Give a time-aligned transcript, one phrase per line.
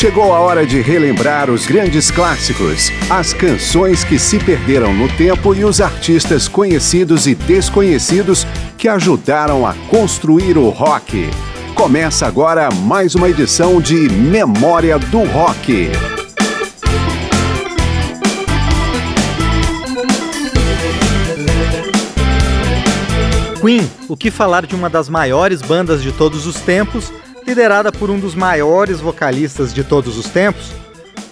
[0.00, 5.54] Chegou a hora de relembrar os grandes clássicos, as canções que se perderam no tempo
[5.54, 8.46] e os artistas conhecidos e desconhecidos
[8.78, 11.28] que ajudaram a construir o rock.
[11.74, 15.90] Começa agora mais uma edição de Memória do Rock.
[23.60, 27.12] Queen, o que falar de uma das maiores bandas de todos os tempos
[27.46, 30.72] liderada por um dos maiores vocalistas de todos os tempos,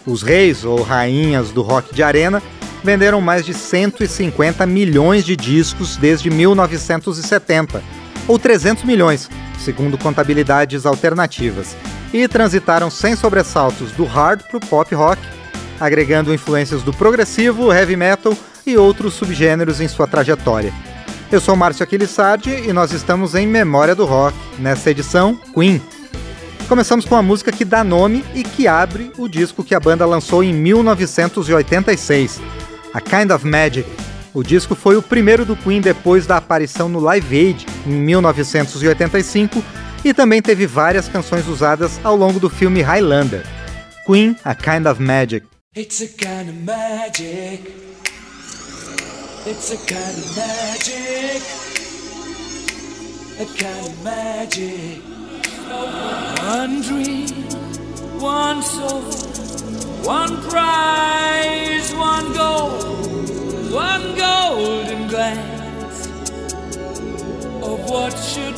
[0.07, 2.43] os reis ou rainhas do rock de arena
[2.83, 7.83] venderam mais de 150 milhões de discos desde 1970,
[8.27, 11.77] ou 300 milhões, segundo contabilidades alternativas,
[12.13, 15.21] e transitaram sem sobressaltos do hard para o pop rock,
[15.81, 18.35] agregando influências do progressivo, heavy metal
[18.67, 20.73] e outros subgêneros em sua trajetória.
[21.31, 25.83] Eu sou Márcio Aquilissardi e nós estamos em Memória do Rock, nessa edição Queen.
[26.69, 30.05] Começamos com a música que dá nome e que abre o disco que a banda
[30.05, 32.43] lançou em 1986,
[32.93, 33.89] A Kind of Magic.
[34.35, 39.65] O disco foi o primeiro do Queen depois da aparição no Live Aid em 1985
[40.05, 43.47] e também teve várias canções usadas ao longo do filme Highlander.
[44.05, 45.47] Queen, A Kind of Magic.
[45.75, 47.73] It's a kind of magic.
[49.47, 51.43] It's a kind of magic.
[53.41, 55.18] A kind of magic.
[55.69, 57.29] One dream,
[58.19, 59.03] one soul,
[60.03, 62.71] one prize, one goal,
[63.71, 66.07] one golden glance
[67.63, 68.58] of what should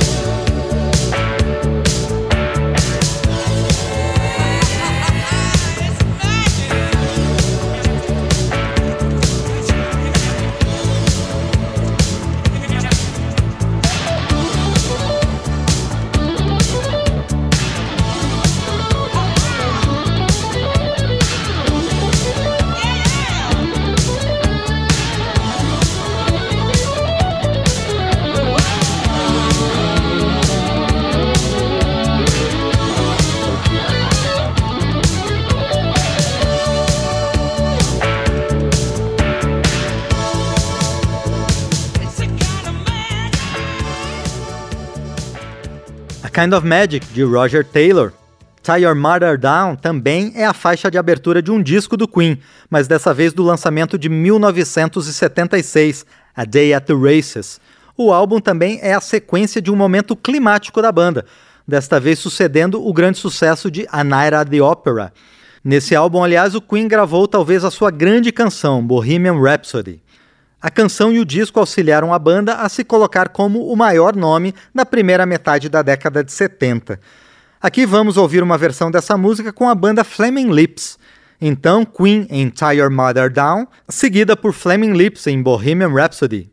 [46.41, 48.11] Kind of Magic, de Roger Taylor.
[48.63, 52.39] Tie Your Mother Down também é a faixa de abertura de um disco do Queen,
[52.67, 56.03] mas dessa vez do lançamento de 1976,
[56.35, 57.61] A Day at the Races.
[57.95, 61.27] O álbum também é a sequência de um momento climático da banda,
[61.67, 65.13] desta vez sucedendo o grande sucesso de A Night at the Opera.
[65.63, 70.01] Nesse álbum, aliás, o Queen gravou talvez a sua grande canção, Bohemian Rhapsody.
[70.61, 74.53] A canção e o disco auxiliaram a banda a se colocar como o maior nome
[74.71, 76.99] na primeira metade da década de 70.
[77.59, 80.99] Aqui vamos ouvir uma versão dessa música com a banda Flaming Lips.
[81.41, 86.51] Então, Queen em Tie Your Mother Down, seguida por Flaming Lips em Bohemian Rhapsody.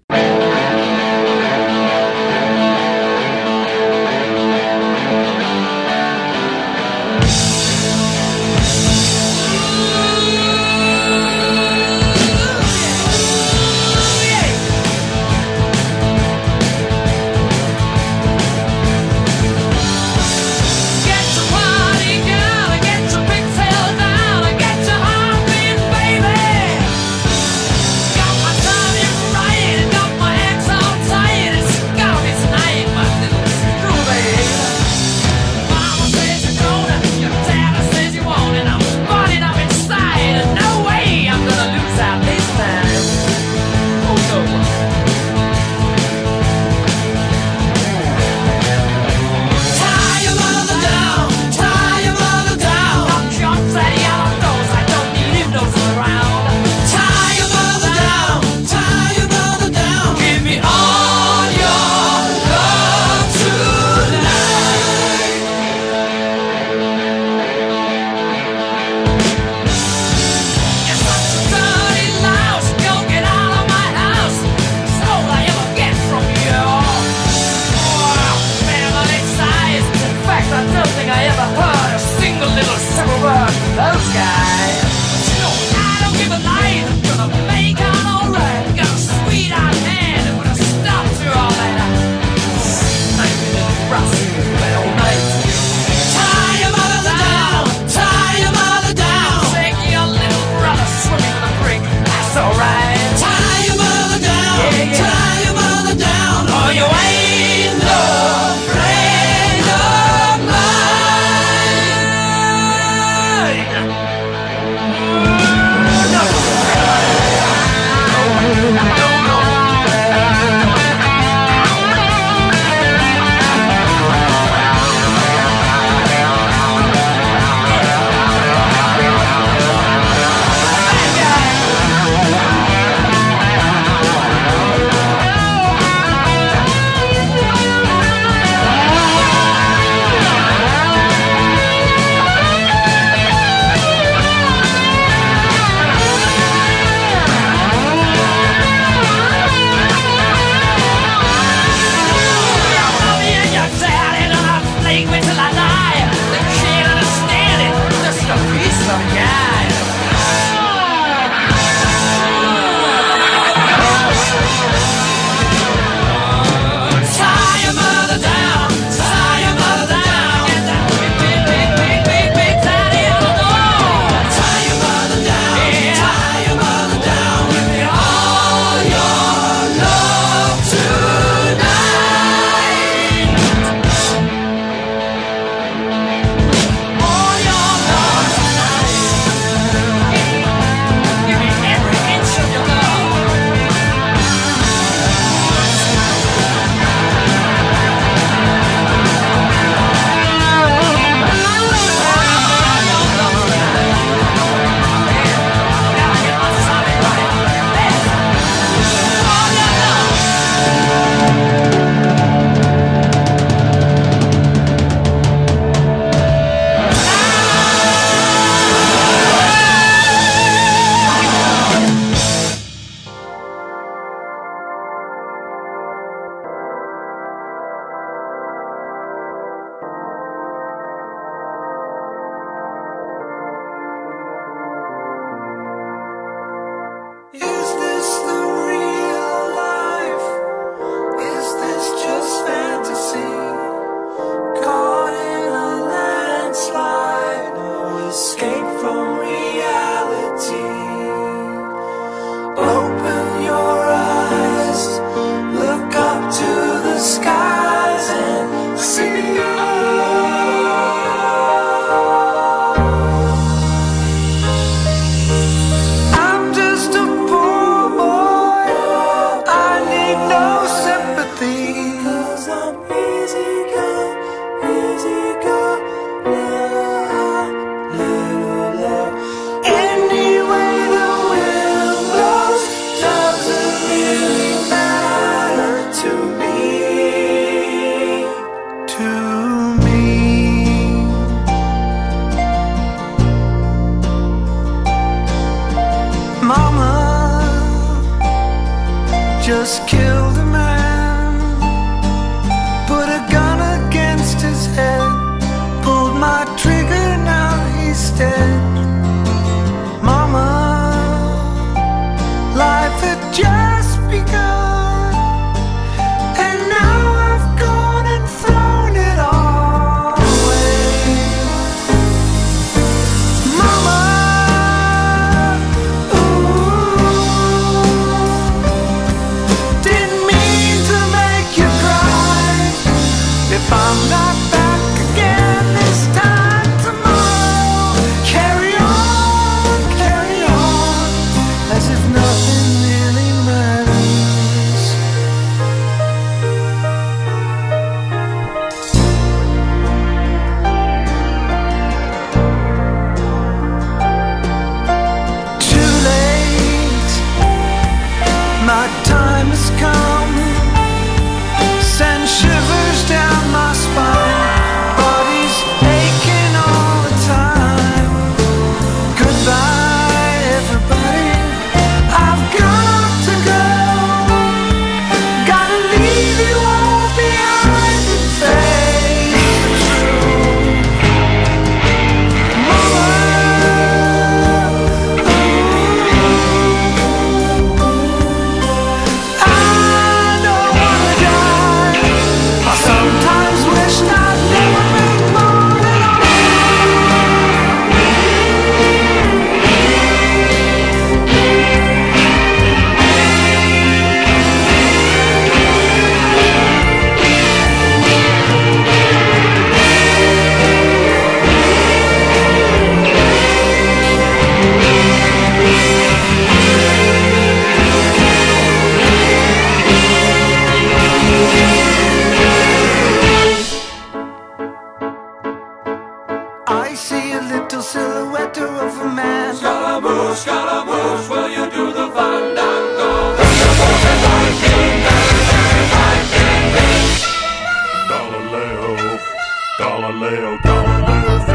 [440.18, 441.46] little don't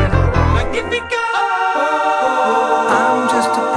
[0.55, 1.23] Magnifico!
[2.95, 3.72] I'm just a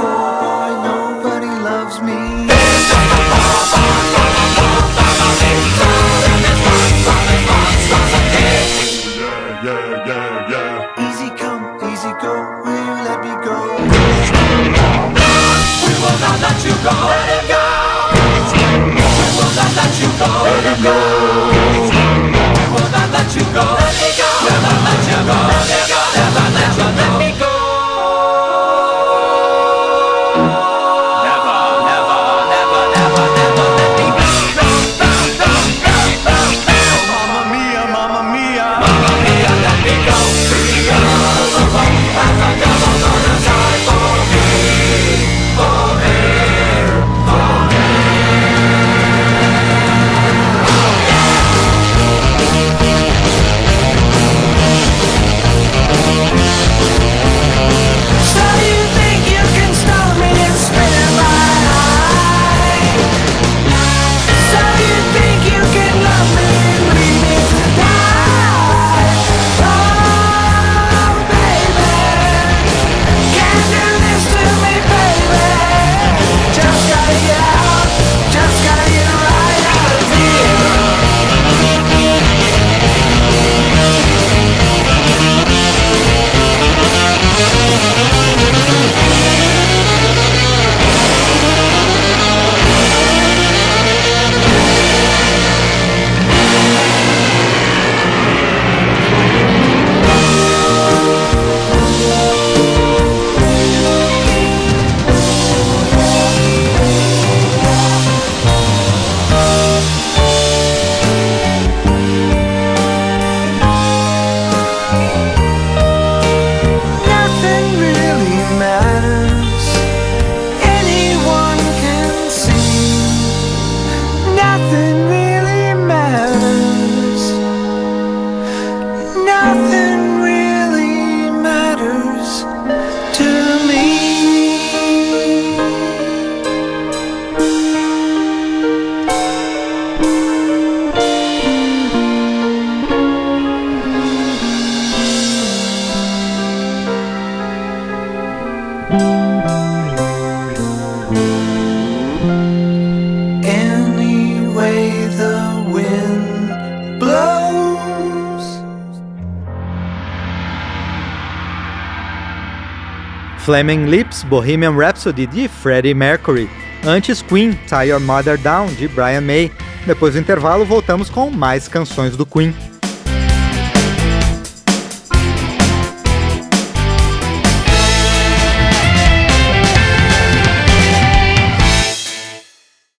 [163.47, 166.49] Flaming Lips, Bohemian Rhapsody de Freddie Mercury.
[166.85, 169.49] Antes Queen, Tie Your Mother Down de Brian May.
[169.85, 172.53] Depois do intervalo, voltamos com mais canções do Queen.